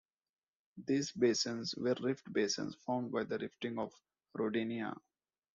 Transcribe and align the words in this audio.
These 0.83 1.11
basins 1.11 1.75
were 1.77 1.93
rift 2.01 2.33
basins 2.33 2.73
formed 2.73 3.11
by 3.11 3.23
the 3.23 3.37
rifting 3.37 3.77
of 3.77 3.93
Rodinia. 4.35 4.95